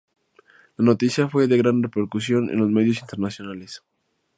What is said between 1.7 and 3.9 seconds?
repercusión en los medios internacionales.